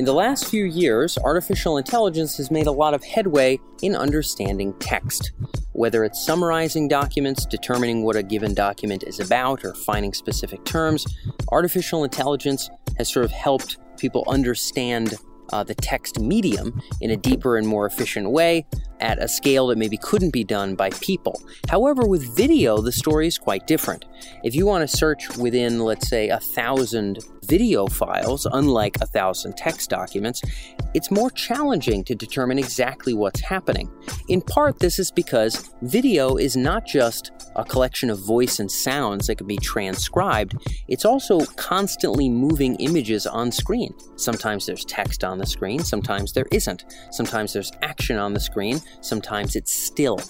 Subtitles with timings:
[0.00, 4.72] In the last few years, artificial intelligence has made a lot of headway in understanding
[4.78, 5.32] text.
[5.72, 11.04] Whether it's summarizing documents, determining what a given document is about, or finding specific terms,
[11.52, 15.16] artificial intelligence has sort of helped people understand
[15.52, 18.64] uh, the text medium in a deeper and more efficient way
[19.00, 21.42] at a scale that maybe couldn't be done by people.
[21.68, 24.04] However, with video, the story is quite different.
[24.44, 29.56] If you want to search within, let's say, a thousand video files, unlike a thousand
[29.56, 30.42] text documents,
[30.94, 33.90] it's more challenging to determine exactly what's happening.
[34.28, 39.26] In part, this is because video is not just a collection of voice and sounds
[39.26, 40.54] that can be transcribed,
[40.88, 43.92] it's also constantly moving images on screen.
[44.16, 46.84] Sometimes there's text on the screen, sometimes there isn't.
[47.10, 50.20] Sometimes there's action on the screen, sometimes it's still.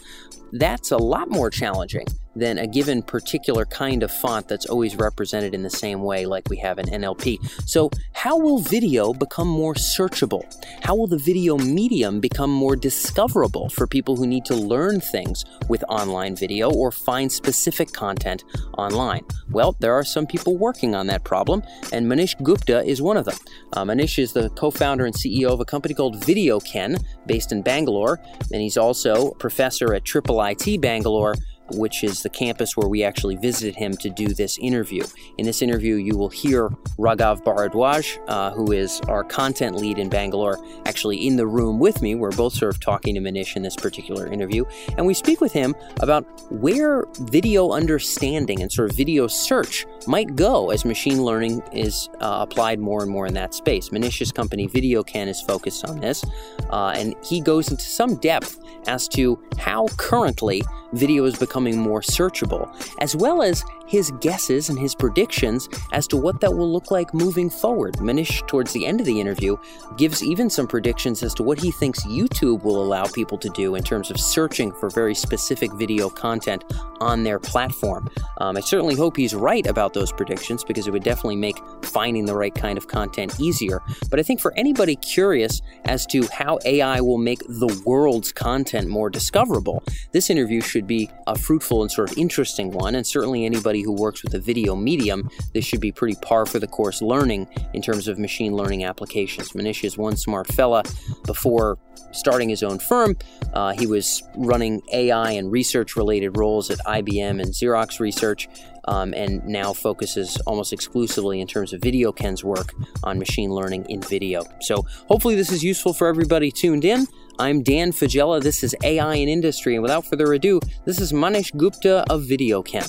[0.52, 2.06] That's a lot more challenging
[2.40, 6.48] than a given particular kind of font that's always represented in the same way, like
[6.48, 7.38] we have in NLP.
[7.66, 10.42] So, how will video become more searchable?
[10.82, 15.45] How will the video medium become more discoverable for people who need to learn things
[15.68, 18.45] with online video or find specific content
[18.78, 19.24] online?
[19.50, 21.62] Well, there are some people working on that problem,
[21.93, 23.37] and Manish Gupta is one of them.
[23.74, 27.62] Uh, Manish is the co founder and CEO of a company called VideoKen, based in
[27.62, 28.18] Bangalore,
[28.52, 31.34] and he's also a professor at Triple IT Bangalore
[31.73, 35.04] which is the campus where we actually visited him to do this interview.
[35.38, 36.68] In this interview, you will hear
[36.99, 42.02] Raghav Bharadwaj, uh, who is our content lead in Bangalore, actually in the room with
[42.02, 42.15] me.
[42.15, 44.65] We're both sort of talking to Manish in this particular interview,
[44.96, 50.34] and we speak with him about where video understanding and sort of video search might
[50.37, 53.90] go as machine learning is uh, applied more and more in that space.
[53.90, 56.24] Manish's company VideoKen, is focused on this,
[56.71, 60.62] uh, and he goes into some depth as to how currently
[60.93, 66.16] video is becoming more searchable, as well as his guesses and his predictions as to
[66.16, 67.95] what that will look like moving forward.
[67.95, 69.56] Manish, towards the end of the interview,
[69.97, 73.75] gives even some predictions as to what he thinks YouTube will allow people to do
[73.75, 76.65] in terms of searching for very specific video content
[77.00, 78.09] on their platform.
[78.39, 82.27] Um, I certainly hope he's right about those predictions because it would definitely make finding
[82.27, 83.83] the right kind of content easier.
[84.09, 88.89] But I think for anybody curious as to how AI will make the world's content
[88.89, 93.45] more discoverable, this interview should be a fruitful and sort of interesting one, and certainly
[93.45, 97.03] anybody who works with a video medium, this should be pretty par for the course
[97.03, 99.53] learning in terms of machine learning applications.
[99.53, 100.83] Manish is one smart fella.
[101.27, 101.79] Before
[102.13, 103.17] starting his own firm,
[103.53, 108.49] uh, he was running AI and research related roles at IBM and Xerox Research.
[108.87, 112.73] Um, and now focuses almost exclusively in terms of VideoKen's work
[113.05, 114.43] on machine learning in video.
[114.62, 117.07] So, hopefully, this is useful for everybody tuned in.
[117.41, 118.43] I'm Dan Faggella.
[118.43, 119.75] This is AI in Industry.
[119.75, 122.84] And without further ado, this is Manish Gupta of VideoKen.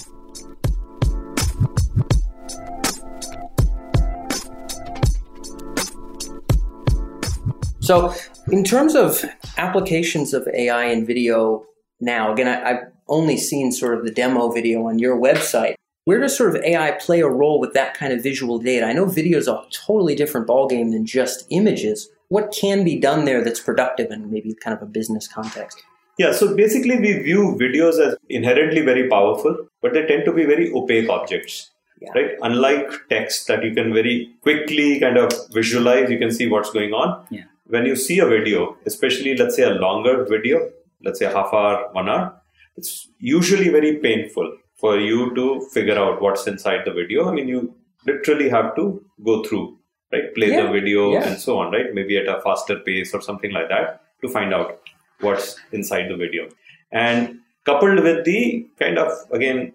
[7.80, 8.14] So,
[8.52, 9.24] in terms of
[9.58, 11.64] applications of AI in video
[12.02, 15.76] now, again, I, have only seen sort of the demo video on your website.
[16.04, 18.86] Where does sort of AI play a role with that kind of visual data?
[18.86, 22.10] I know video is a totally different ballgame than just images.
[22.32, 25.84] What can be done there that's productive in maybe kind of a business context?
[26.18, 30.46] Yeah, so basically, we view videos as inherently very powerful, but they tend to be
[30.46, 31.72] very opaque objects.
[32.00, 32.12] Yeah.
[32.16, 32.32] Right?
[32.42, 36.94] Unlike text that you can very quickly kind of visualize, you can see what's going
[36.94, 37.26] on.
[37.30, 40.70] Yeah when you see a video, especially let's say a longer video,
[41.04, 42.42] let's say half hour, one hour,
[42.76, 47.30] it's usually very painful for you to figure out what's inside the video.
[47.30, 47.74] I mean, you
[48.06, 49.78] literally have to go through,
[50.12, 50.34] right?
[50.36, 50.64] Play yeah.
[50.64, 51.28] the video yeah.
[51.28, 51.94] and so on, right?
[51.94, 54.80] Maybe at a faster pace or something like that to find out
[55.20, 56.50] what's inside the video.
[56.92, 59.74] And coupled with the kind of, again,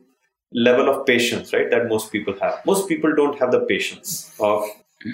[0.52, 2.64] level of patience, right, that most people have.
[2.64, 4.64] Most people don't have the patience of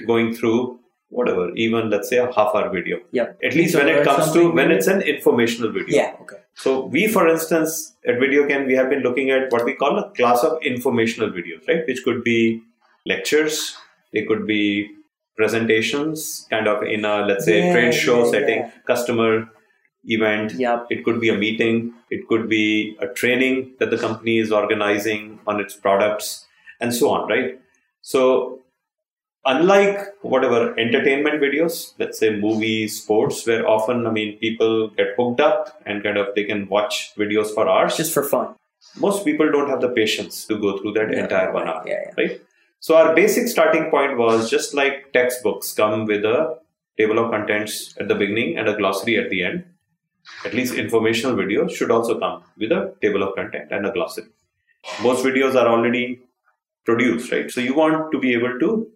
[0.07, 0.79] going through
[1.09, 2.99] whatever, even let's say a half hour video.
[3.11, 3.33] Yeah.
[3.45, 5.95] At least when it comes to when it's an informational video.
[5.95, 6.17] Yeah.
[6.23, 6.37] Okay.
[6.55, 10.11] So we, for instance, at VideoKen, we have been looking at what we call a
[10.13, 11.87] class of informational videos, right?
[11.87, 12.63] Which could be
[13.05, 13.77] lectures,
[14.13, 14.91] they could be
[15.37, 18.71] presentations, kind of in a let's say yeah, trade show yeah, setting, yeah.
[18.87, 19.49] customer
[20.05, 20.53] event.
[20.53, 20.85] Yeah.
[20.91, 21.95] It could be a meeting.
[22.11, 26.47] It could be a training that the company is organizing on its products,
[26.81, 27.61] and so on, right?
[28.03, 28.61] So
[29.45, 35.41] unlike whatever entertainment videos, let's say movies, sports, where often, I mean, people get hooked
[35.41, 37.97] up and kind of they can watch videos for hours.
[37.97, 38.55] Just for fun.
[38.99, 41.83] Most people don't have the patience to go through that entire one hour.
[41.87, 42.13] Yeah, yeah.
[42.17, 42.43] Right?
[42.83, 46.59] So our basic starting point was just like textbooks come with a
[46.99, 49.65] table of contents at the beginning and a glossary at the end.
[50.45, 54.27] At least informational videos should also come with a table of content and a glossary.
[55.01, 56.23] Most videos are already
[56.85, 57.49] produced, right?
[57.49, 58.91] So you want to be able to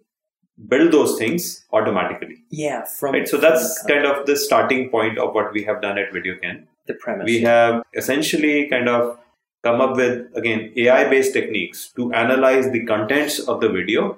[0.67, 2.43] build those things automatically.
[2.49, 3.25] Yeah, from right.
[3.25, 6.65] So that's kind of the starting point of what we have done at VideoKen.
[6.87, 7.23] the premise.
[7.23, 9.17] We have essentially kind of
[9.63, 14.17] come up with again AI based techniques to analyze the contents of the video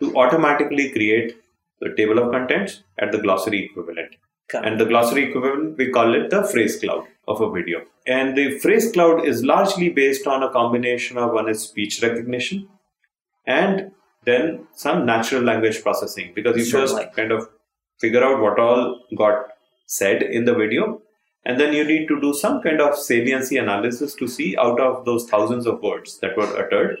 [0.00, 1.36] to automatically create
[1.80, 4.16] the table of contents at the glossary equivalent.
[4.50, 7.82] Got And the glossary equivalent, we call it the phrase cloud of a video.
[8.06, 12.68] And the phrase cloud is largely based on a combination of one is speech recognition
[13.46, 13.92] and
[14.24, 17.04] then some natural language processing because you Certainly.
[17.04, 17.48] first kind of
[18.00, 19.52] figure out what all got
[19.86, 21.00] said in the video
[21.44, 25.04] and then you need to do some kind of saliency analysis to see out of
[25.04, 26.98] those thousands of words that were uttered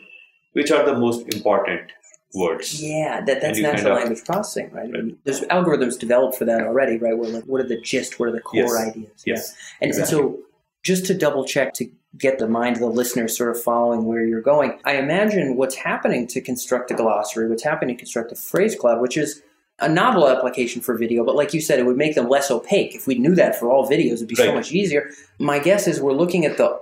[0.52, 1.92] which are the most important
[2.34, 4.90] words Yeah, that, that's natural language processing, right?
[4.92, 5.16] Right.
[5.24, 7.16] There's algorithms developed for that already, right?
[7.16, 8.18] Where like, what are the gist?
[8.20, 8.88] What are the core Yes.
[8.88, 9.22] ideas?
[9.26, 9.86] Yes, Yeah.
[9.88, 10.40] And, and so,
[10.82, 14.24] just to double check to get the mind of the listener sort of following where
[14.24, 18.36] you're going, I imagine what's happening to construct a glossary, what's happening to construct a
[18.36, 19.42] phrase cloud, which is
[19.80, 22.94] a novel application for video, but like you said, it would make them less opaque.
[22.94, 25.10] If we knew that for all videos, it'd be so much easier.
[25.38, 26.80] My guess is we're looking at the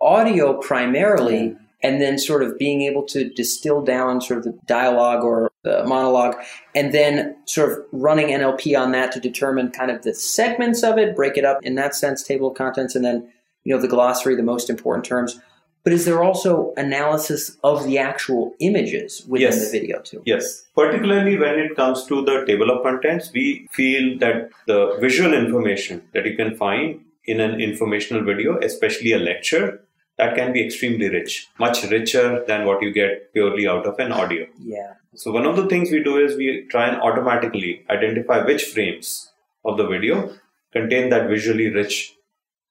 [0.00, 5.22] audio primarily and then sort of being able to distill down sort of the dialogue
[5.22, 6.34] or the monologue
[6.74, 10.98] and then sort of running NLP on that to determine kind of the segments of
[10.98, 13.30] it, break it up in that sense, table of contents, and then,
[13.64, 15.38] you know, the glossary, the most important terms.
[15.84, 19.64] But is there also analysis of the actual images within Yes.
[19.64, 20.22] the video too?
[20.24, 25.34] Yes, particularly when it comes to the table of contents, we feel that the visual
[25.34, 29.80] information that you can find in an informational video, especially a lecture,
[30.16, 34.12] that can be extremely rich, much richer than what you get purely out of an
[34.12, 34.46] audio.
[34.58, 34.94] Yeah.
[35.14, 39.32] So, one of the things we do is we try and automatically identify which frames
[39.64, 40.32] of the video
[40.72, 42.14] contain that visually rich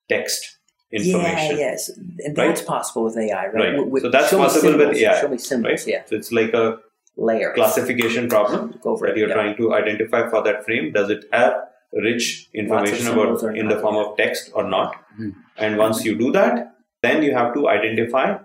[0.10, 0.58] text
[0.94, 1.58] information.
[1.58, 1.90] Yeah, yes.
[1.90, 2.48] And Right?
[2.48, 3.54] that's possible with AI, right?
[3.54, 3.78] Right.
[3.80, 5.88] With- with- So that's show me possible with symbols, AI, Show me symbols, Right?
[5.94, 6.02] yeah.
[6.06, 6.80] So, it's like a
[7.18, 7.52] Layer.
[7.54, 9.20] classification problem Go for that it.
[9.20, 9.34] you're yeah.
[9.40, 10.92] trying to identify for that frame.
[10.94, 11.54] Does it have
[11.94, 14.02] rich information about in not, the form yeah.
[14.06, 14.96] of text or not?
[15.20, 15.34] Mhm.
[15.58, 18.38] And once you do that, then you have to identify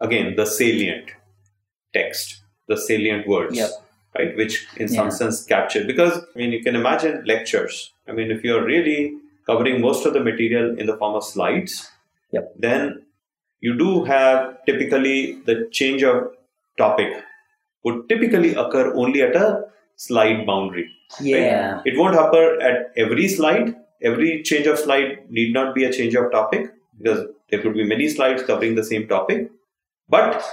[0.00, 1.10] again the salient
[1.92, 3.70] text, the salient words, Yep.
[4.18, 4.36] right?
[4.36, 4.96] Which in Yeah.
[5.00, 7.92] some sense capture because I mean you can imagine lectures.
[8.08, 9.14] I mean if you're really
[9.46, 11.90] covering most of the material in the form of slides,
[12.32, 12.52] Yep.
[12.58, 13.02] then
[13.60, 16.28] you do have typically the change of
[16.78, 17.08] topic
[17.84, 19.64] would typically occur only at a
[19.96, 20.90] slide boundary.
[21.20, 21.80] Yeah.
[21.84, 23.74] It won't occur at every slide.
[24.02, 27.84] Every change of slide need not be a change of topic because there could be
[27.84, 29.50] many slides covering the same topic.
[30.08, 30.44] But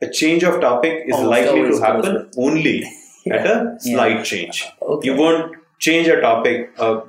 [0.00, 2.84] a change of topic is Almost likely to happen only
[3.30, 3.78] at a Yeah.
[3.78, 4.64] slide change.
[4.80, 5.06] Okay.
[5.08, 7.02] You won't change a topic, a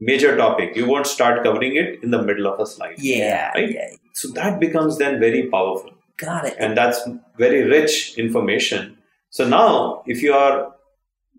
[0.00, 0.74] major topic.
[0.76, 2.96] You won't start covering it in the middle of a slide.
[2.98, 3.70] yeah, Right?
[3.72, 3.88] yeah.
[4.12, 6.56] So that becomes then very powerful Got it.
[6.58, 7.00] and that's
[7.38, 8.98] very rich information.
[9.30, 10.72] So now, if you are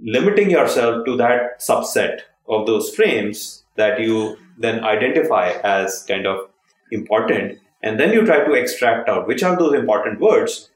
[0.04, 6.48] limiting yourself to that subset of those frames that you then identify as kind of
[6.92, 10.70] important, and then you try to extract out which are those important words,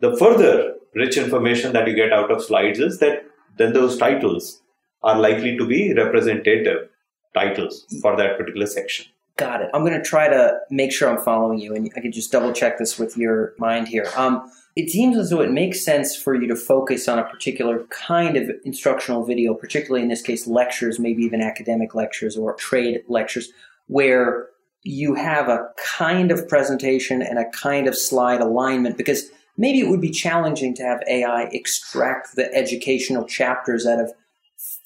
[0.00, 3.24] the further rich information that you get out of slides is that
[3.56, 4.62] then those titles
[5.02, 6.88] are likely to be representative
[7.34, 9.06] titles for that particular section.
[9.36, 9.70] Got it.
[9.72, 12.52] I'm going to try to make sure I'm following you, and I can just double
[12.52, 14.08] check this with your mind here.
[14.16, 17.84] Um, it seems as though it makes sense for you to focus on a particular
[17.90, 23.02] kind of instructional video, particularly in this case, lectures, maybe even academic lectures or trade
[23.08, 23.50] lectures,
[23.86, 24.48] where
[24.82, 25.68] you have a
[25.98, 30.74] kind of presentation and a kind of slide alignment because maybe it would be challenging
[30.74, 34.12] to have AI extract the educational chapters out of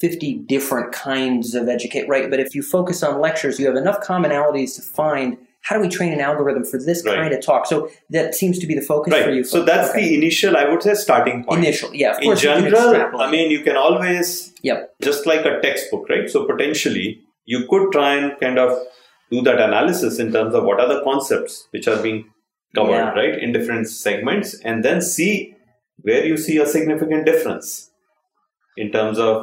[0.02, 4.00] 50 different kinds of educate right but if you focus on lectures you have enough
[4.10, 5.28] commonalities to find
[5.66, 7.14] how do we train an algorithm for this Right.
[7.20, 7.76] kind of talk so
[8.16, 9.46] that seems to be the focus for you Right.
[9.54, 10.00] So that's Okay.
[10.06, 11.60] the initial, I would say, starting point.
[11.64, 13.20] initial yeah of in general.
[13.26, 14.26] I mean, you can always,
[14.70, 14.78] Yep.
[15.08, 16.26] just like a textbook, right?
[16.34, 17.06] So potentially,
[17.52, 18.70] you could try and kind of
[19.34, 22.18] do that analysis in terms of what are the concepts which are being
[22.78, 23.14] covered, Yeah.
[23.20, 25.32] right, in different segments, and then see
[26.08, 27.70] where you see a significant difference
[28.84, 29.34] in terms of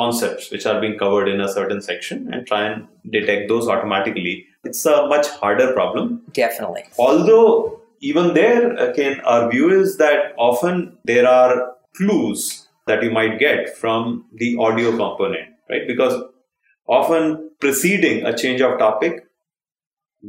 [0.00, 2.86] concepts which are being covered in a certain section and try and
[3.16, 4.46] detect those automatically.
[4.64, 6.22] It's a much harder problem.
[6.32, 6.84] Definitely.
[6.98, 13.38] Although even there again our view is that often there are clues that you might
[13.38, 15.86] get from the audio component right?
[15.86, 16.22] Because
[16.86, 19.24] often preceding a change of topic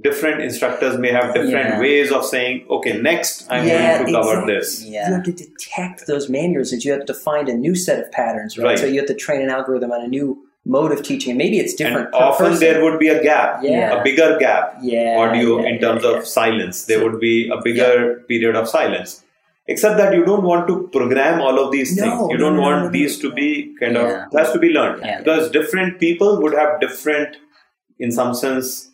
[0.01, 1.79] different instructors may have different Yeah.
[1.79, 4.53] ways of saying okay next i'm Yeah, going to cover exactly.
[4.55, 8.12] this you have to detect those mannerisms you have to find a new set of
[8.12, 8.79] patterns right, Right.
[8.79, 10.27] so you have to train an algorithm on a new
[10.63, 12.60] mode of teaching maybe it's different and often person.
[12.60, 14.00] there would be a gap Yeah.
[14.00, 16.86] a bigger gap yeah audio yeah, in terms yeah, of silence.
[16.86, 19.24] There would be a bigger period of silence.
[19.72, 22.62] except that you don't want to program all of these No, things you don't no,
[22.67, 23.29] want no, no, these no.
[23.29, 24.05] to be kind Yeah.
[24.05, 25.17] of it has to be learned Yeah.
[25.19, 27.36] because different people would have different
[28.00, 28.88] in some sense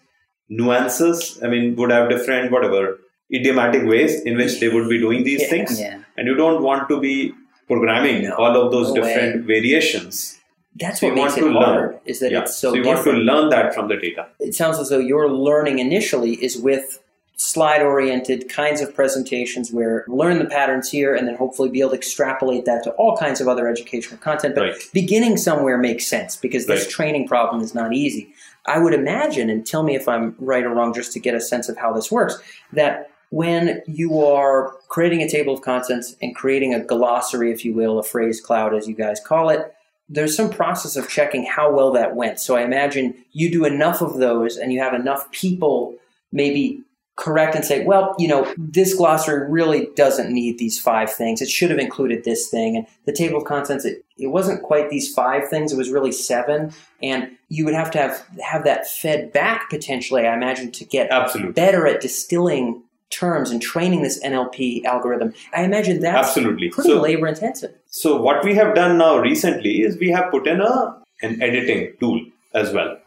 [0.49, 2.99] nuances i mean would have different whatever
[3.33, 5.49] idiomatic ways in which they would be doing these Yeah.
[5.49, 5.97] things Yeah.
[6.17, 7.33] and you don't want to be
[7.67, 10.39] programming No, all of those no different variations
[10.81, 11.91] That's So what makes it want to hard.
[11.91, 11.99] learn.
[12.05, 14.77] Is that yeah it's so, you want to learn that from the data it sounds
[14.83, 16.99] as though your learning initially is with
[17.37, 21.89] slide oriented kinds of presentations where learn the patterns here and then hopefully be able
[21.95, 24.53] to extrapolate that to all kinds of other educational content.
[24.55, 24.75] But Right.
[24.93, 26.89] beginning somewhere makes sense because this Right.
[26.97, 28.23] training problem is not easy.
[28.67, 31.41] I would imagine, and tell me if I'm right or wrong just to get a
[31.41, 32.37] sense of how this works,
[32.73, 37.73] that when you are creating a table of contents and creating a glossary, if you
[37.73, 39.73] will, a phrase cloud as you guys call it,
[40.07, 42.39] there's some process of checking how well that went.
[42.39, 45.95] So I imagine you do enough of those and you have enough people
[46.31, 46.83] maybe
[47.15, 51.41] correct and say, well, you know, this glossary really doesn't need these five things.
[51.41, 52.77] It should have included this thing.
[52.77, 56.11] And the table of contents, it, it wasn't quite these five things, it was really
[56.11, 56.73] seven.
[57.03, 61.11] And you would have to have, have that fed back potentially, I imagine, to get
[61.11, 65.33] absolutely better at distilling terms and training this NLP algorithm.
[65.53, 67.73] I imagine that's absolutely pretty so labor intensive.
[67.87, 71.93] So what we have done now recently is we have put in a an editing
[71.99, 72.21] tool
[72.53, 72.97] as well,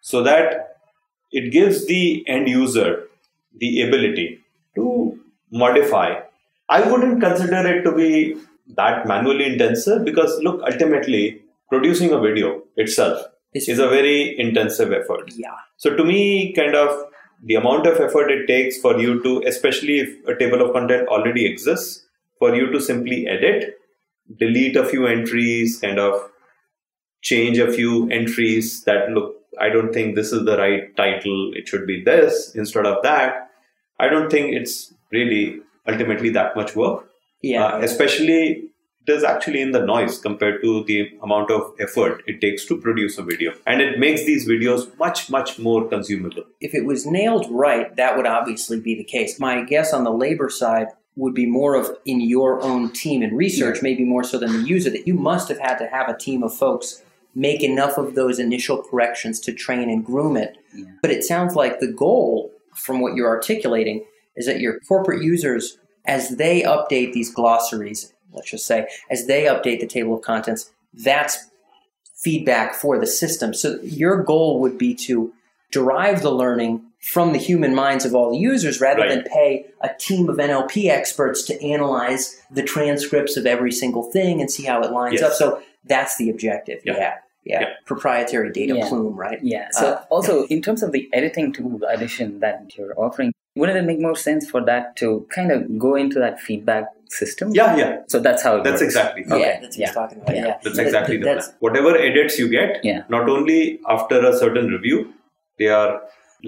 [0.00, 0.78] so that
[1.32, 3.08] it gives the end user
[3.56, 4.40] the ability
[4.76, 5.18] to
[5.50, 6.20] modify.
[6.68, 8.36] I wouldn't consider it to be
[8.74, 14.38] that manually intensive uh, because look, ultimately producing a video itself It's, is a very
[14.38, 15.32] intensive effort.
[15.36, 15.54] yeah.
[15.76, 17.04] So to me, kind of
[17.44, 21.08] the amount of effort it takes for you to, especially if a table of content
[21.08, 22.04] already exists,
[22.38, 23.78] for you to simply edit,
[24.38, 26.30] delete a few entries, kind of
[27.22, 31.68] change a few entries that look, I don't think this is the right title, it
[31.68, 33.50] should be this instead of that.
[33.98, 37.05] I don't think it's really ultimately that much work.
[37.52, 37.66] Yeah.
[37.66, 38.40] Uh, especially
[39.06, 42.76] it is actually in the noise compared to the amount of effort it takes to
[42.86, 47.06] produce a video and it makes these videos much much more consumable if it was
[47.06, 49.38] nailed right, that would obviously be the case.
[49.38, 53.36] My guess on the labor side would be more of in your own team and
[53.36, 56.16] research, maybe more so than the user, that you must have had to have a
[56.16, 57.02] team of folks
[57.34, 60.56] make enough of those initial corrections to train and groom it.
[60.74, 60.86] Yeah.
[61.02, 64.04] But it sounds like the goal, from what you're articulating,
[64.36, 69.44] is that your corporate users, as they update these glossaries, let's just say, as they
[69.44, 71.50] update the table of contents, that's
[72.14, 73.52] feedback for the system.
[73.54, 75.32] So your goal would be to
[75.70, 79.10] derive the learning from the human minds of all the users rather Right.
[79.10, 84.40] than pay a team of NLP experts to analyze the transcripts of every single thing
[84.40, 85.22] and see how it lines Yes.
[85.22, 85.32] up.
[85.34, 86.80] So that's the objective.
[86.84, 86.94] Yeah.
[86.96, 87.14] Yeah.
[87.44, 87.60] Yeah.
[87.60, 87.66] Yeah.
[87.84, 88.88] Proprietary data Yeah.
[88.88, 89.38] plume, right?
[89.42, 89.68] Yeah.
[89.72, 93.84] So Uh, also in terms of the editing tool addition that you're offering, wouldn't it
[93.90, 97.50] make more sense for that to kind of go into that feedback system?
[97.58, 98.82] yeah yeah So that's how it that's works.
[98.94, 99.92] exactly Yeah, that's what Yeah.
[100.00, 100.36] talking about.
[100.36, 100.46] Yeah.
[100.46, 100.56] Yeah.
[100.62, 103.02] that's That- exactly the that's, plan whatever edits you get Yeah.
[103.16, 104.98] not only after a certain review
[105.58, 105.90] they are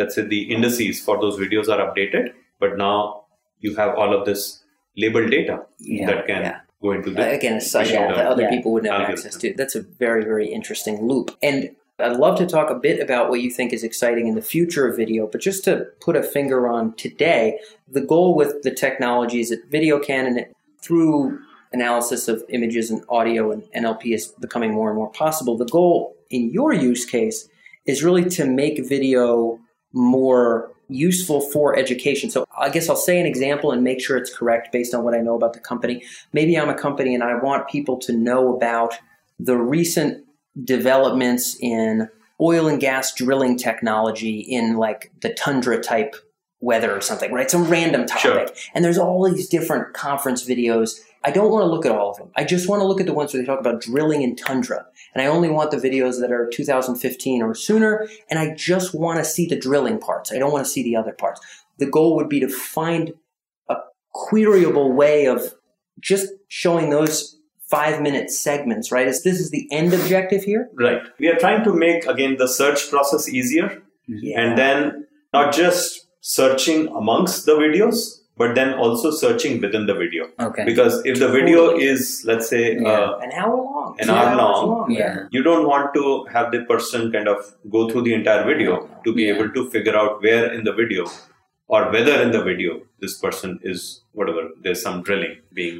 [0.00, 2.96] let's say the indices for those videos are updated but now
[3.66, 4.42] you have all of this
[4.96, 6.06] labeled data Yeah.
[6.10, 6.58] that can yeah.
[6.82, 8.50] go into Uh, again, a site machine that other Yeah.
[8.54, 9.52] people wouldn't have access to.
[9.60, 11.30] That's a very, very interesting loop.
[11.42, 14.42] And I'd love to talk a bit about what you think is exciting in the
[14.42, 18.70] future of video, but just to put a finger on today, the goal with the
[18.70, 21.40] technologies at VideoKen and it, through
[21.72, 25.56] analysis of images and audio and NLP is becoming more and more possible.
[25.56, 27.48] The goal in your use case
[27.84, 29.58] is really to make video
[29.92, 32.30] more useful for education.
[32.30, 35.14] So I guess I'll say an example and make sure it's correct based on what
[35.14, 36.02] I know about the company.
[36.32, 38.94] Maybe I'm a company and I want people to know about
[39.38, 40.24] the recent
[40.64, 42.08] developments in
[42.40, 46.16] oil and gas drilling technology in like the tundra type
[46.60, 47.50] weather or something, right?
[47.50, 48.56] Some random topic.
[48.74, 51.00] And there's all these different conference videos.
[51.24, 52.30] I don't want to look at all of them.
[52.36, 54.86] I just want to look at the ones where they talk about drilling in tundra.
[55.14, 58.08] And I only want the videos that are 2015 or sooner.
[58.30, 60.32] And I just want to see the drilling parts.
[60.32, 61.40] I don't want to see the other parts.
[61.78, 63.14] The goal would be to find
[63.68, 63.76] a
[64.14, 65.54] queryable way of
[66.00, 67.37] just showing those
[67.70, 69.06] five minute segments, right?
[69.08, 70.68] Is this is the end objective here?
[70.74, 73.66] right we are trying to make again the search process easier
[74.06, 74.40] Yeah.
[74.42, 75.06] and then
[75.36, 77.98] not just searching amongst the videos
[78.42, 80.64] but then also searching within the video Okay.
[80.70, 82.88] because if the video is let's say Yeah.
[82.92, 83.96] uh, an hour long.
[84.04, 84.90] An hour hours long.
[84.98, 85.16] Yeah.
[85.36, 86.04] you don't want to
[86.36, 87.38] have the person kind of
[87.76, 89.34] go through the entire video to be Yeah.
[89.34, 91.06] able to figure out where in the video
[91.76, 93.86] or whether in the video this person is
[94.20, 95.78] whatever there's some drilling being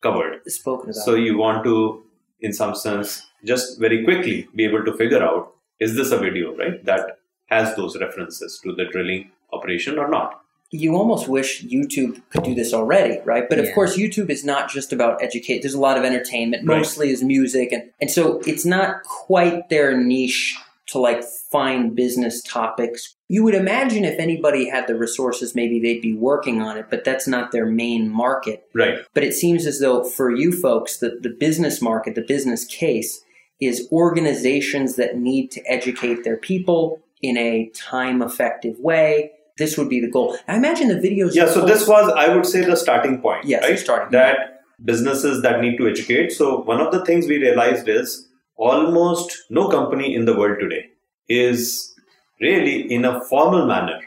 [0.00, 1.04] covered Spoken about.
[1.04, 2.02] so you want to
[2.40, 6.54] in some sense just very quickly be able to figure out is this a video
[6.56, 10.40] right that has those references to the drilling operation or not
[10.72, 13.48] you almost wish YouTube could do this already, right?
[13.48, 15.62] But of course, YouTube is not just about educate.
[15.62, 16.76] There's a lot of entertainment, Right.
[16.78, 20.56] mostly is music, and and so it's not quite their niche
[20.90, 23.14] to like find business topics.
[23.28, 27.04] You would imagine if anybody had the resources, maybe they'd be working on it, but
[27.04, 28.68] that's not their main market.
[28.74, 28.98] Right.
[29.14, 33.22] But it seems as though for you folks, the, the business market, the business case
[33.60, 39.30] is organizations that need to educate their people in a time effective way.
[39.58, 40.38] This would be the goal.
[40.48, 41.34] I imagine the videos.
[41.34, 41.46] Yeah.
[41.46, 43.44] So this was, I would say, the starting point.
[43.44, 43.78] Yes, right?
[43.78, 46.30] starting that businesses that need to educate.
[46.30, 48.26] So one of the things we realized is
[48.68, 50.82] almost no company in the world today
[51.28, 51.94] is
[52.40, 54.00] really in a formal manner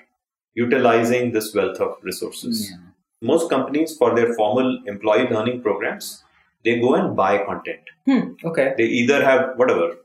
[0.53, 2.69] utilizing this wealth of resources.
[2.69, 2.77] Yeah.
[3.21, 6.23] Most companies for their formal employee learning programs,
[6.63, 7.81] they go and buy content.
[8.05, 8.73] Hmm, okay.
[8.77, 9.95] They either have whatever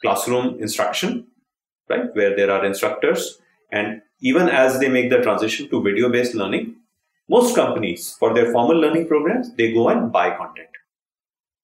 [0.00, 1.26] classroom instruction,
[1.88, 3.38] right, where there are instructors,
[3.70, 6.76] and even as they make the transition to video based learning,
[7.28, 10.68] most companies for their formal learning programs, they go and buy content.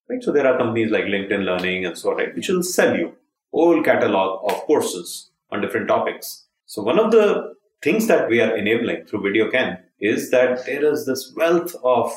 [0.08, 0.22] Right?
[0.22, 3.14] So there are companies like LinkedIn Learning and so on, right, which will sell you
[3.52, 6.46] whole catalog of courses on different topics.
[6.66, 11.06] So one of the things that we are enabling through VideoKen is that there is
[11.06, 12.12] this wealth of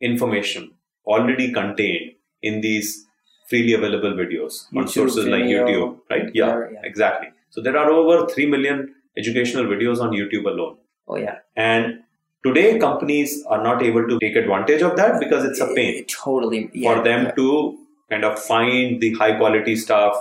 [0.00, 0.72] information
[1.06, 2.12] already contained
[2.42, 3.06] in these
[3.48, 6.30] freely available videos on YouTube, sources like YouTube, right?
[6.34, 6.80] Yeah, yeah.
[6.82, 7.28] exactly.
[7.50, 10.78] So there are over 3 million educational videos on YouTube alone.
[11.06, 11.38] Oh yeah.
[11.56, 12.03] And
[12.44, 16.08] today companies are not able to take advantage of that because it's a pain It
[16.08, 16.70] totally.
[16.72, 17.30] Yeah, for them yeah.
[17.32, 17.78] to
[18.10, 20.16] kind of find the high quality stuff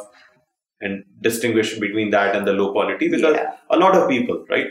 [0.81, 3.51] and distinguish between that and the low quality because Yeah.
[3.69, 4.67] a lot of people, right,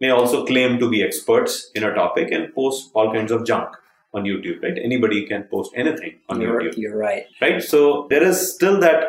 [0.00, 3.68] may also claim to be experts in a topic and post all kinds of junk
[4.12, 4.78] on YouTube, right?
[4.82, 7.26] Anybody can post anything on You're, YouTube you're right.
[7.40, 7.62] right?
[7.62, 9.04] So there is still that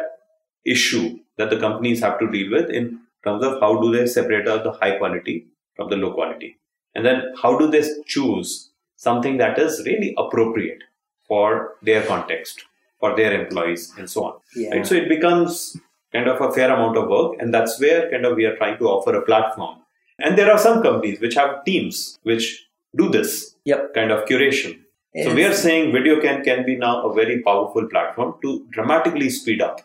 [0.66, 4.48] issue that the companies have to deal with in terms of how do they separate
[4.48, 6.58] out the high quality from the low quality,
[6.96, 10.84] and then how do they choose something that is really appropriate
[11.28, 12.66] for their context,
[13.00, 14.34] for their employees, and so on.
[14.56, 14.70] Yeah.
[14.72, 14.86] Right?
[14.86, 15.78] So it becomes
[16.14, 18.78] kind of a fair amount of work, and that's where kind of we are trying
[18.80, 19.78] to offer a platform.
[20.20, 23.94] And there are some companies which have teams which do this Yep.
[23.94, 24.80] kind of curation.
[25.24, 29.62] So we are saying VideoKen can be now a very powerful platform to dramatically speed
[29.62, 29.82] up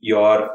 [0.00, 0.50] your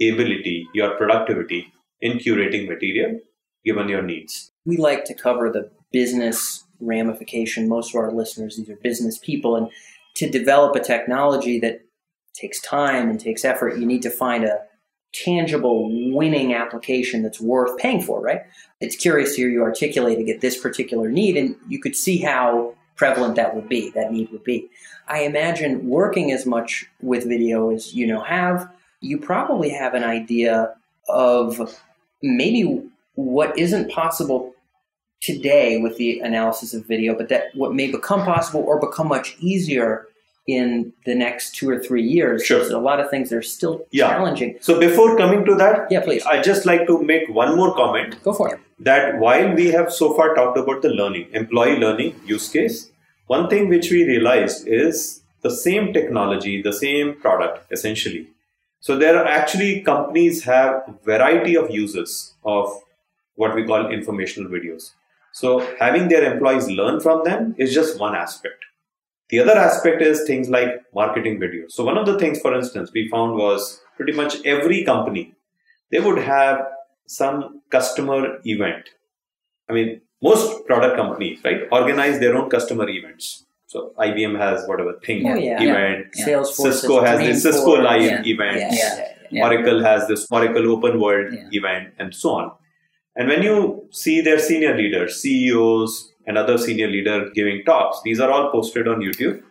[0.00, 3.20] ability, your productivity in curating material
[3.64, 4.52] given your needs.
[4.64, 7.68] we like to cover the business ramification.
[7.68, 9.68] Most of our listeners, these are business people, and
[10.16, 11.84] to develop a technology that
[12.34, 14.60] takes time and takes effort, you need to find a
[15.12, 18.42] tangible winning application that's worth paying for, right?
[18.80, 22.18] It's curious to hear you articulate to get this particular need, and you could see
[22.18, 24.68] how prevalent that would be, that need would be.
[25.08, 28.68] I imagine working as much with video as you know have,
[29.00, 30.74] you probably have an idea
[31.08, 31.78] of
[32.22, 32.82] maybe
[33.14, 34.54] what isn't possible
[35.20, 39.36] today with the analysis of video, but that what may become possible or become much
[39.40, 40.06] easier
[40.46, 42.44] in the next two or three years.
[42.44, 42.58] Sure.
[42.58, 44.08] There's a lot of things that are still Yeah.
[44.10, 44.58] challenging.
[44.60, 48.22] So before coming to that, Yeah, please I just like to make one more comment
[48.22, 48.60] go for it.
[48.78, 52.90] that while we have so far talked about the learning, employee learning use case,
[53.26, 58.28] one thing which we realized is the same technology, the same product essentially.
[58.80, 62.82] So there are actually companies have variety of uses of
[63.36, 64.92] what we call informational videos.
[65.32, 68.64] So having their employees learn from them is just one aspect.
[69.30, 71.72] The other aspect is things like marketing videos.
[71.72, 75.34] So one of the things, for instance, we found was pretty much every company,
[75.90, 76.64] they would have
[77.06, 78.90] some customer event.
[79.68, 83.44] I mean, most product companies, right, organize their own customer events.
[83.66, 85.60] So IBM has whatever thing Oh, yeah.
[85.60, 86.06] event.
[86.14, 86.26] Yeah.
[86.26, 88.74] Salesforce, Cisco has this Cisco Live event.
[89.32, 92.52] Oracle has this Oracle Open World event, and so on.
[93.16, 98.20] And when you see their senior leaders, CEOs, and other senior leader giving talks, these
[98.20, 99.42] are all posted on YouTube.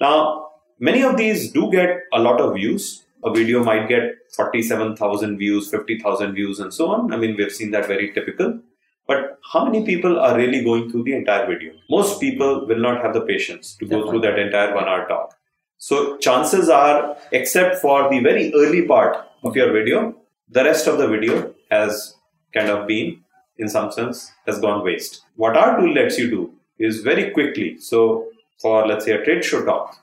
[0.00, 3.04] Now, many of these do get a lot of views.
[3.24, 4.02] A video might get
[4.36, 7.12] 47,000 views, 50,000 views, and so on.
[7.12, 8.60] I mean, we've seen that very typical.
[9.06, 11.72] But how many people are really going through the entire video?
[11.88, 15.36] Most people will not have the patience to go through that entire one hour talk.
[15.78, 20.16] So chances are, except for the very early part of your video,
[20.48, 22.16] the rest of the video has
[22.54, 23.20] kind of been,
[23.58, 25.22] in some sense, has gone waste.
[25.36, 27.78] What our tool lets you do is very quickly.
[27.78, 28.28] So
[28.60, 29.96] for let's say a trade show talk,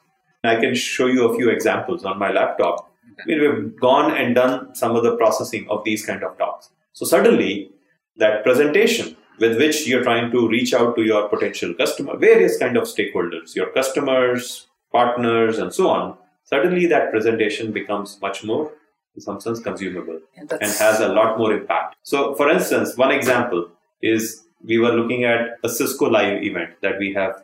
[0.43, 2.91] I can show you a few examples on my laptop.
[3.21, 6.69] I mean, we've gone and done some of the processing of these kind of talks.
[6.93, 7.71] So suddenly,
[8.17, 12.77] that presentation with which you're trying to reach out to your potential customer, various kind
[12.77, 18.71] of stakeholders, your customers, partners, and so on, suddenly that presentation becomes much more,
[19.19, 21.97] in some sense, consumable And and has a lot more impact.
[22.03, 23.69] So, for instance, one example
[24.01, 27.43] is we were looking at a Cisco Live event that we have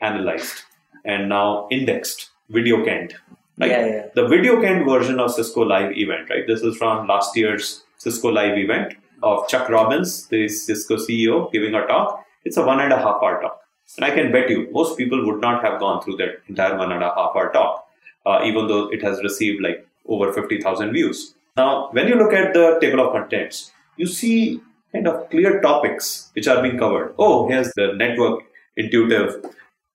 [0.00, 0.62] analyzed
[1.04, 3.14] and now indexed VideoKen.
[3.58, 3.70] Right?
[3.70, 4.06] Yeah, yeah.
[4.14, 6.46] The VideoKen version of Cisco Live event, right?
[6.46, 11.74] This is from last year's Cisco Live event of Chuck Robbins, the Cisco CEO, giving
[11.74, 12.24] a talk.
[12.44, 13.60] It's a one and a half hour talk.
[13.96, 16.92] And I can bet you most people would not have gone through that entire one
[16.92, 17.86] and a half hour talk,
[18.26, 21.34] uh, even though it has received like over 50,000 views.
[21.56, 24.60] Now, when you look at the table of contents, you see
[24.92, 27.14] kind of clear topics which are being covered.
[27.18, 28.40] Oh, here's the network
[28.76, 29.44] intuitive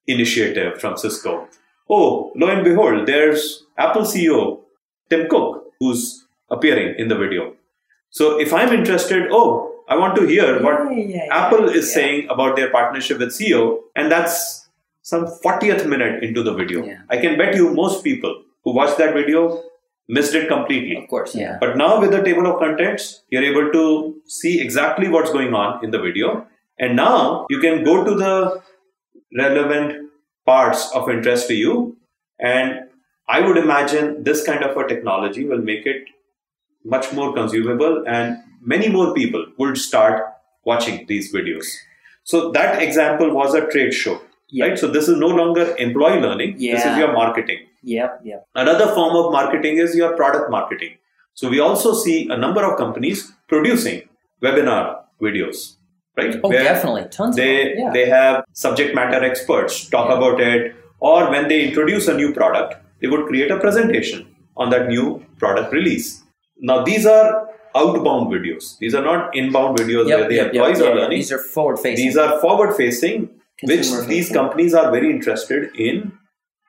[0.07, 1.47] initiative from Cisco.
[1.89, 4.61] Oh, lo and behold, there's Apple CEO
[5.09, 7.53] Tim Cook who's appearing in the video.
[8.09, 11.93] So if I'm interested, oh, I want to hear what Yeah, yeah, Apple is yeah.
[11.93, 14.69] saying about their partnership with CEO, and that's
[15.01, 16.85] some 40th minute into the video.
[16.85, 17.01] Yeah.
[17.09, 19.63] I can bet you most people who watch that video
[20.07, 20.97] missed it completely.
[20.97, 21.35] Of course.
[21.35, 21.57] Yeah.
[21.59, 25.83] But now with the table of contents, you're able to see exactly what's going on
[25.83, 26.47] in the video.
[26.79, 28.61] And now you can go to the
[29.37, 30.09] relevant
[30.45, 31.97] parts of interest to you.
[32.39, 32.89] And
[33.27, 36.03] I would imagine this kind of a technology will make it
[36.83, 40.23] much more consumable and many more people would start
[40.65, 41.67] watching these videos.
[42.23, 44.65] So that example was a trade show, Yeah.
[44.65, 44.79] right?
[44.79, 46.57] So this is no longer employee learning.
[46.57, 47.67] This is your marketing.
[47.83, 48.21] Yep.
[48.23, 48.47] Yep.
[48.55, 50.97] Another form of marketing is your product marketing.
[51.33, 54.03] So we also see a number of companies producing
[54.43, 55.75] webinar videos,
[56.17, 56.35] right?
[56.43, 57.05] Oh, Where definitely.
[57.11, 57.77] Tons They of them.
[57.85, 57.91] Yeah.
[57.93, 60.17] they have subject matter experts talk Yeah.
[60.17, 64.69] about it, or when they introduce a new product, they would create a presentation on
[64.71, 66.21] that new product release.
[66.59, 68.77] Now these are outbound videos.
[68.79, 70.53] These are not inbound videos Yep, where the yep, yep.
[70.53, 71.01] employees Yeah, are yeah.
[71.01, 71.17] learning.
[71.17, 72.05] These are forward facing.
[72.05, 73.29] These are forward facing,
[73.63, 76.11] which these companies are very interested in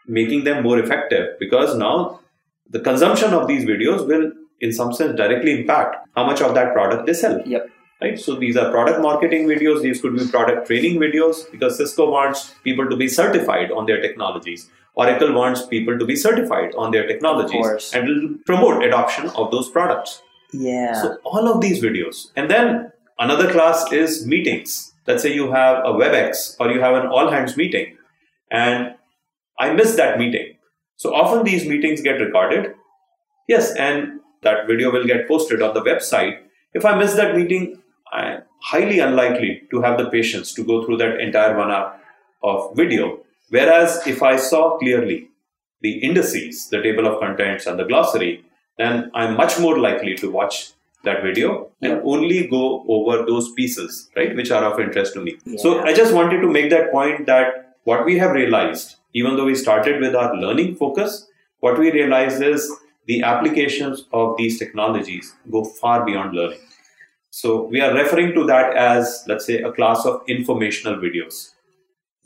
[0.07, 2.21] making them more effective because now
[2.69, 6.73] the consumption of these videos will, in some sense, directly impact how much of that
[6.73, 7.41] product they sell.
[7.47, 7.69] Yep.
[8.01, 8.19] Right.
[8.19, 9.81] So these are product marketing videos.
[9.83, 14.01] These could be product training videos because Cisco wants people to be certified on their
[14.01, 14.69] technologies.
[14.95, 19.69] Oracle wants people to be certified on their technologies and will promote adoption of those
[19.71, 20.21] products.
[20.53, 21.01] Yeah.
[21.01, 22.33] So all of these videos.
[22.35, 24.93] And then another class is meetings.
[25.07, 27.97] Let's say you have a WebEx or you have an all hands meeting
[28.51, 28.95] and
[29.63, 30.47] I missed that meeting.
[30.97, 32.75] So often these meetings get recorded.
[33.49, 36.39] Yes, and that video will get posted on the website.
[36.75, 37.81] If I miss that meeting,
[38.13, 41.99] I'm highly unlikely to have the patience to go through that entire one hour
[42.43, 43.21] of video.
[43.51, 45.29] Whereas if I saw clearly
[45.81, 48.45] the indices, the table of contents, and the glossary,
[48.79, 50.71] then I'm much more likely to watch
[51.05, 51.51] that video
[51.83, 52.01] and Yeah.
[52.15, 52.65] only go
[52.97, 55.37] over those pieces, right, which are of interest to me.
[55.65, 59.45] So I just wanted to make that point that what we have realized, even though
[59.45, 61.29] we started with our learning focus,
[61.61, 62.71] what we realize is
[63.07, 66.61] the applications of these technologies go far beyond learning.
[67.31, 71.51] So we are referring to that as, let's say, a class of informational videos.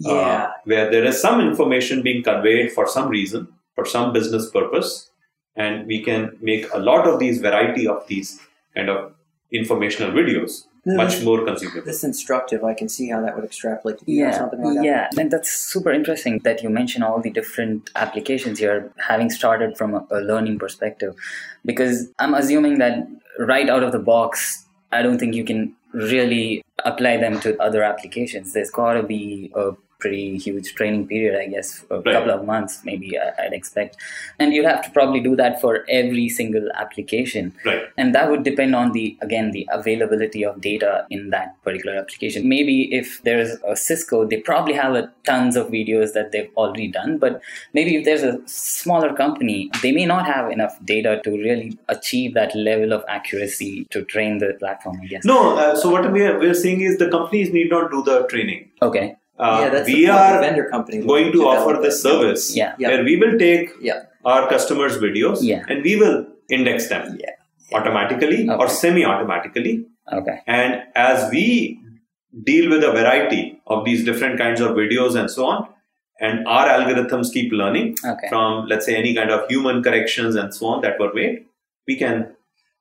[0.04, 5.10] Uh, where there is some information being conveyed for some reason, for some business purpose,
[5.54, 8.38] and we can make a lot of these variety of these
[8.74, 9.14] kind of
[9.52, 11.82] informational videos No, much more consumable.
[11.84, 12.62] That's instructive.
[12.62, 14.84] I can see how that would extrapolate to Yeah, something like that.
[14.84, 19.76] yeah, and that's super interesting that you mention all the different applications here, having started
[19.76, 21.16] from a, a learning perspective,
[21.64, 23.06] because I'm assuming that
[23.40, 27.82] right out of the box, I don't think you can really apply them to other
[27.82, 28.52] applications.
[28.52, 32.12] There's got to be a pretty huge training period, I guess, a Right.
[32.14, 33.96] couple of months, maybe I'd expect,
[34.38, 37.82] and you'd have to probably do that for every single application Right.
[37.96, 42.48] and that would depend on the again the availability of data in that particular application
[42.48, 46.88] maybe if there's a cisco they probably have a tons of videos that they've already
[46.88, 47.40] done but
[47.72, 52.34] maybe if there's a smaller company they may not have enough data to really achieve
[52.34, 56.22] that level of accuracy to train the platform i guess No, uh, so what we
[56.26, 58.70] are, we're saying is the companies need not do the training.
[58.82, 61.82] okay Uh, yeah, that's we the are vendor company going to offer it.
[61.82, 62.74] this service Yeah.
[62.78, 62.88] Yeah.
[62.88, 64.02] where we will take Yeah.
[64.24, 65.64] our customers' videos Yeah.
[65.68, 66.16] and we will
[66.48, 67.34] index them Yeah.
[67.78, 69.74] automatically or semi-automatically.
[70.18, 71.44] okay And as we
[72.50, 75.68] deal with a variety of these different kinds of videos and so on,
[76.20, 80.54] and our algorithms keep learning okay from, let's say, any kind of human corrections and
[80.58, 81.34] so on that were made,
[81.86, 82.16] we can,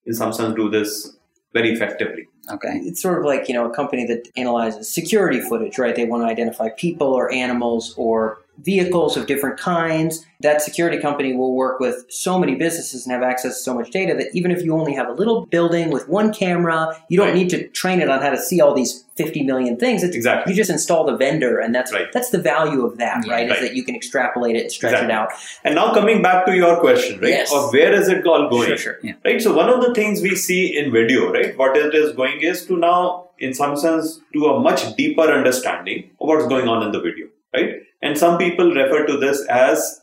[0.05, 1.17] in some sense, do this
[1.55, 2.27] very effectively.
[2.51, 5.95] okay It's sort of like you know a company that analyzes security footage, right?
[5.95, 8.19] They want to identify people or animals or
[8.59, 10.25] vehicles of different kinds.
[10.41, 13.91] That security company will work with so many businesses and have access to so much
[13.91, 17.27] data that even if you only have a little building with one camera, you don't
[17.27, 17.35] Right.
[17.35, 20.03] need to train it on how to see all these 50 million things.
[20.03, 20.51] It's, Exactly.
[20.53, 22.07] You just install the vendor, and that's Right.
[22.13, 23.33] that's the value of that, Yeah.
[23.33, 23.51] right?
[23.51, 25.13] Is that you can extrapolate it and stretch Exactly.
[25.13, 25.29] it out.
[25.63, 27.29] And now coming back to your question, right?
[27.29, 27.53] Yes.
[27.53, 28.67] Of where is it all going?
[28.67, 28.99] Sure, sure.
[29.03, 29.13] Yeah.
[29.23, 29.41] Right.
[29.41, 32.65] So one of the things we see in video, right, what it is going is
[32.67, 36.93] to now in some sense, to a much deeper understanding of what's going on in
[36.93, 37.81] the video, right?
[38.01, 40.01] And some people refer to this as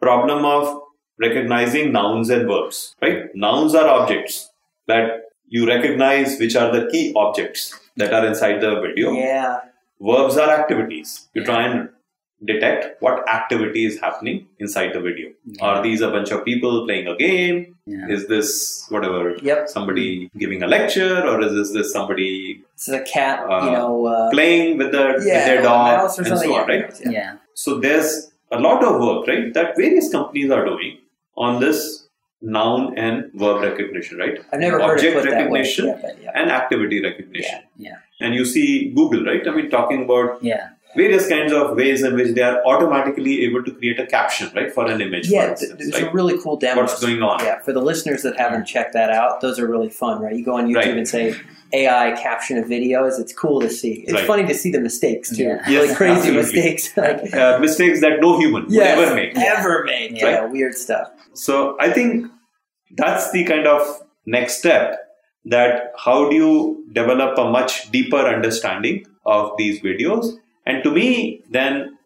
[0.00, 0.82] problem of
[1.20, 3.34] recognizing nouns and verbs, right?
[3.34, 4.50] Nouns are objects
[4.86, 9.12] that you recognize which are the key objects that are inside the video.
[9.12, 9.60] Yeah.
[10.00, 11.28] Verbs are activities.
[11.34, 11.90] You try and
[12.44, 15.30] detect what activity is happening inside the video.
[15.46, 15.64] Yeah.
[15.64, 17.76] Are these a bunch of people playing a game?
[17.86, 18.08] Yeah.
[18.08, 19.68] Is this whatever Yep.
[19.68, 24.06] somebody giving a lecture, or is this, this somebody It's a cat, Uh, you know.
[24.06, 27.00] Uh, playing with their with their dog or and so on, yeah, right?
[27.04, 27.10] yeah.
[27.10, 27.32] yeah.
[27.54, 30.98] So there's a lot of work, right, that various companies are doing
[31.36, 31.78] on this
[32.42, 34.38] noun and verb recognition, right?
[34.52, 35.60] I've never heard Object it put that way.
[35.60, 36.30] recognition Yeah, but yeah.
[36.34, 37.60] and activity recognition.
[37.76, 37.96] Yeah.
[38.20, 39.46] And you see Google, right?
[39.46, 40.68] I mean, talking about Yeah.
[40.96, 44.72] Various kinds of ways in which they are automatically able to create a caption, right,
[44.72, 46.02] for an image, for Yeah, instance, there's right?
[46.04, 46.90] some really cool demos.
[46.90, 47.44] What's going on?
[47.44, 50.34] Yeah, for the listeners that haven't checked that out, those are really fun, right?
[50.34, 50.96] You go on YouTube Right.
[50.96, 51.34] and say
[51.72, 53.18] AI caption of videos.
[53.18, 54.04] It's cool to see.
[54.04, 54.26] It's Right.
[54.26, 55.42] funny to see the mistakes too.
[55.44, 55.68] Yeah.
[55.68, 56.42] Really Yes, crazy absolutely.
[56.42, 56.96] mistakes.
[56.96, 59.36] like, Uh, mistakes that no human would yes, ever make.
[59.36, 60.12] ever made.
[60.16, 60.28] Yeah.
[60.28, 61.08] Yeah, weird stuff.
[61.32, 62.26] So I think
[62.96, 63.80] that's the kind of
[64.26, 65.00] next step
[65.46, 70.38] that how do you develop a much deeper understanding of these videos?
[70.66, 71.98] And to me, then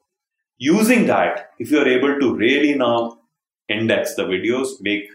[0.58, 3.18] using that, if you're able to really now
[3.68, 5.08] index the videos, make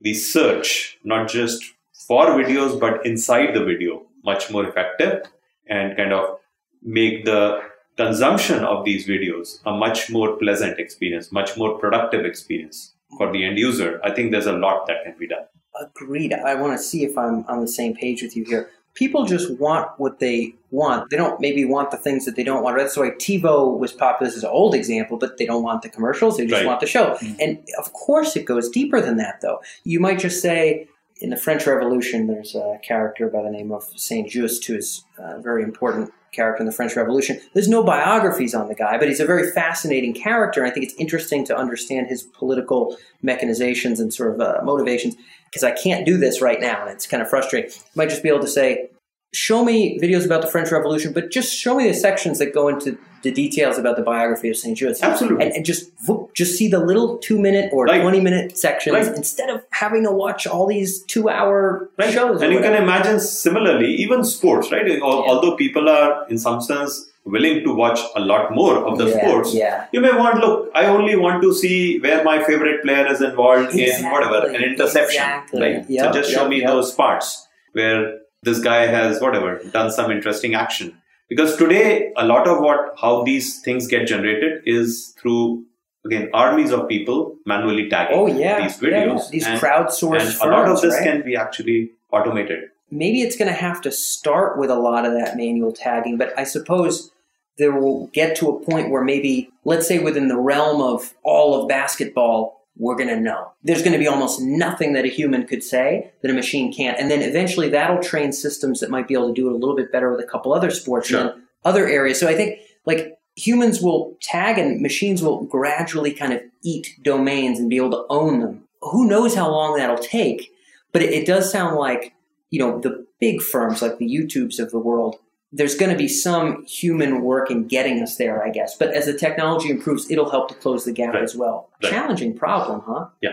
[0.00, 1.62] the search not just
[2.08, 5.22] for videos but inside the video much more effective
[5.68, 6.38] and kind of
[6.82, 7.62] make the
[7.96, 13.44] consumption of these videos a much more pleasant experience, much more productive experience for the
[13.44, 14.00] end user.
[14.02, 15.44] I think there's a lot that can be done.
[15.80, 16.32] Agreed.
[16.32, 18.70] I want to see if I'm on the same page with you here.
[18.94, 21.08] People just want what they want.
[21.10, 22.76] They don't maybe want the things that they don't want.
[22.76, 24.28] That's why TiVo was popular.
[24.28, 26.36] This is an old example, but they don't want the commercials.
[26.36, 26.66] They just Right.
[26.66, 27.14] want the show.
[27.14, 27.36] Mhm.
[27.40, 29.60] And of course, it goes deeper than that, though.
[29.84, 30.88] You might just say,
[31.20, 35.04] in the French Revolution, there's a character by the name of Saint Just, who is
[35.18, 37.38] a very important character in the French Revolution.
[37.54, 40.64] There's no biographies on the guy, but he's a very fascinating character.
[40.64, 45.14] I think it's interesting to understand his political mechanizations and sort of uh, motivations
[45.52, 47.70] because I can't do this right now, and it's kind of frustrating.
[47.70, 48.88] You might just be able to say,
[49.34, 52.68] show me videos about the French Revolution, but just show me the sections that go
[52.68, 55.02] into the details about the biography of Saint Just.
[55.02, 55.44] Absolutely.
[55.44, 55.90] And, and just
[56.34, 58.00] just see the little two minute or Right.
[58.02, 59.16] 20 minute sections Right.
[59.16, 62.12] instead of having to watch all these two hour Right.
[62.12, 62.42] shows.
[62.42, 64.90] And you can imagine similarly, even sports, right?
[64.90, 69.06] Al- Although people are, in some sense, willing to watch a lot more of the
[69.06, 69.86] yeah, sports, Yeah.
[69.92, 73.74] you may want, look, I only want to see where my favorite player is involved
[73.74, 75.22] in whatever, an interception.
[75.22, 75.60] Exactly.
[75.60, 75.84] Right?
[75.90, 76.68] Yep, so just show me yep.
[76.68, 80.96] those parts where this guy has whatever done some interesting action.
[81.28, 85.64] Because today, a lot of what how these things get generated is through
[86.04, 88.60] again armies of people manually tagging Oh, yeah.
[88.66, 89.06] these Yeah, yeah.
[89.06, 89.30] videos.
[89.30, 91.04] These and, crowdsourced and firms, a lot of this right?
[91.04, 92.64] can be actually automated.
[92.90, 96.38] maybe it's going to have to start with a lot of that manual tagging, but
[96.38, 97.10] I suppose
[97.58, 101.60] there will get to a point where maybe, let's say, within the realm of all
[101.60, 103.52] of basketball, we're going to know.
[103.62, 106.98] There's going to be almost nothing that a human could say that a machine can't.
[106.98, 109.76] And then eventually that'll train systems that might be able to do it a little
[109.76, 111.20] bit better with a couple other sports Sure.
[111.20, 112.18] and other areas.
[112.18, 117.58] So I think like humans will tag and machines will gradually kind of eat domains
[117.58, 118.64] and be able to own them.
[118.80, 120.50] Who knows how long that'll take?
[120.92, 122.14] But it, it does sound like
[122.50, 125.16] you know the big firms like the YouTubes of the world.
[125.52, 128.76] There's going to be some human work in getting us there, I guess.
[128.76, 131.22] But as the technology improves, it'll help to close the gap Right.
[131.22, 131.68] as well.
[131.82, 131.90] Right.
[131.92, 133.06] Challenging problem, huh?
[133.20, 133.32] Yeah.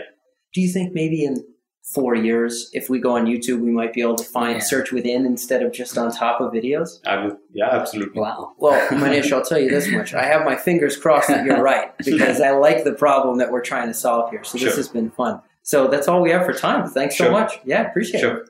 [0.53, 1.45] Do you think maybe in
[1.93, 4.60] four years, if we go on YouTube, we might be able to find Yeah.
[4.63, 6.99] search within instead of just on top of videos?
[7.08, 8.19] I would, yeah, absolutely.
[8.19, 8.51] Wow.
[8.58, 10.13] Well, Manish, I'll tell you this much.
[10.13, 13.62] I have my fingers crossed that you're right because I like the problem that we're
[13.62, 14.43] trying to solve here.
[14.43, 15.41] So this has been fun.
[15.63, 16.88] So that's all we have for time.
[16.89, 17.60] Thanks so much.
[17.65, 18.49] Yeah, appreciate it.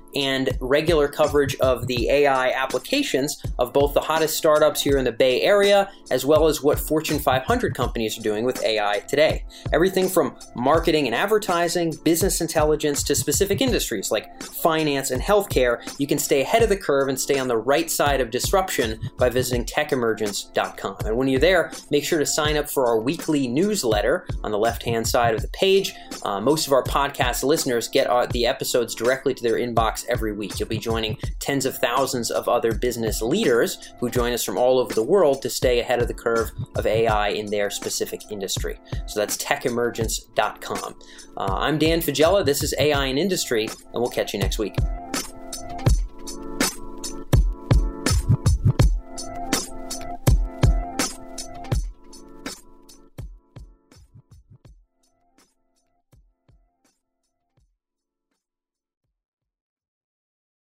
[0.15, 5.11] and regular coverage of the AI applications of both the hottest startups here in the
[5.11, 9.45] Bay Area, as well as what Fortune 500 companies are doing with AI today.
[9.73, 16.07] Everything from marketing and advertising, business intelligence, to specific industries like finance and healthcare, you
[16.07, 19.29] can stay ahead of the curve and stay on the right side of disruption by
[19.29, 20.97] visiting techemergence.com.
[21.05, 24.57] And when you're there, make sure to sign up for our weekly newsletter on the
[24.57, 25.93] left hand side of the page.
[26.23, 30.11] Uh, most of our podcast listeners get our, the episodes directly to their inbox talks
[30.11, 30.59] every week.
[30.59, 34.79] You'll be joining tens of thousands of other business leaders who join us from all
[34.79, 38.79] over the world to stay ahead of the curve of AI in their specific industry.
[39.07, 40.99] So that's techemergence.com.
[41.37, 42.45] Uh, I'm Dan Faggella.
[42.45, 44.75] This is AI in Industry, and we'll catch you next week.